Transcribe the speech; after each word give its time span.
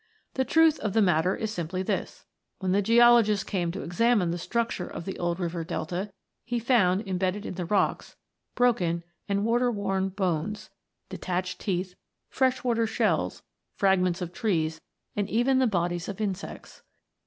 The 0.33 0.45
truth 0.45 0.79
of 0.79 0.93
the 0.93 1.01
matter 1.03 1.35
is 1.35 1.51
simply 1.53 1.83
this; 1.83 2.25
when 2.57 2.71
the 2.71 2.81
geo 2.81 3.03
logist 3.21 3.45
came 3.45 3.71
to 3.71 3.83
examine 3.83 4.31
the 4.31 4.39
structure 4.39 4.87
of 4.87 5.05
the 5.05 5.19
old 5.19 5.39
river 5.39 5.63
delta, 5.63 6.11
he 6.43 6.57
found 6.57 7.07
embedded 7.07 7.45
in 7.45 7.53
the 7.53 7.65
rocks, 7.67 8.15
broken 8.55 9.03
and 9.29 9.45
water 9.45 9.71
worn 9.71 10.09
bones, 10.09 10.71
detached 11.09 11.59
teeth, 11.59 11.93
fresh 12.29 12.63
water 12.63 12.87
shells, 12.87 13.43
fragments 13.75 14.23
of 14.23 14.33
trees, 14.33 14.81
and 15.15 15.29
even 15.29 15.59
the 15.59 15.67
bodies 15.67 16.09
of 16.09 16.19
insects. 16.19 16.81